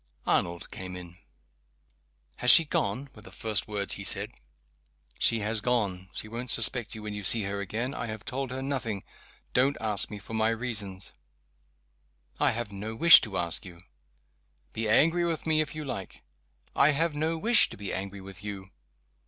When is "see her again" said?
7.23-7.93